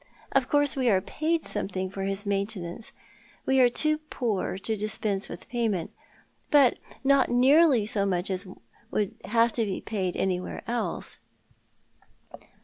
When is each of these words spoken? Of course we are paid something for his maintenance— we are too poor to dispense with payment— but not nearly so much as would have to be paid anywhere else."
Of 0.31 0.49
course 0.49 0.75
we 0.75 0.89
are 0.89 0.99
paid 0.99 1.45
something 1.45 1.91
for 1.91 2.01
his 2.05 2.25
maintenance— 2.25 2.91
we 3.45 3.59
are 3.59 3.69
too 3.69 3.99
poor 3.99 4.57
to 4.57 4.75
dispense 4.75 5.29
with 5.29 5.47
payment— 5.47 5.91
but 6.49 6.79
not 7.03 7.29
nearly 7.29 7.85
so 7.85 8.07
much 8.07 8.31
as 8.31 8.47
would 8.89 9.13
have 9.25 9.53
to 9.53 9.63
be 9.63 9.79
paid 9.79 10.17
anywhere 10.17 10.63
else." 10.65 11.19